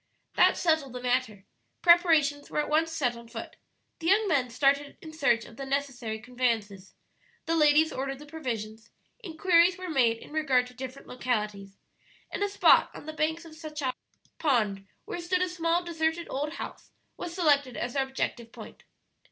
[0.33, 1.45] That settled the matter.
[1.83, 3.55] Preparations were at once set on foot:
[3.99, 6.95] the young men started in search of the necessary conveyances,
[7.45, 8.89] the ladies ordered the provisions,
[9.23, 11.77] inquiries were made in regard to different localities,
[12.31, 13.93] and a spot on the banks of Sachacha
[14.39, 18.83] Pond, where stood a small deserted old house, was selected as their objective point.